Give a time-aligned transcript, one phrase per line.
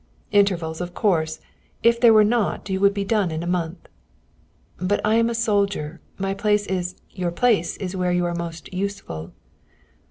[0.31, 1.39] "Intervals, of course.
[1.83, 3.87] If there were not you would be done in a month."
[4.79, 6.01] "But I am a soldier.
[6.17, 9.31] My place is" "Your place is where you are most useful."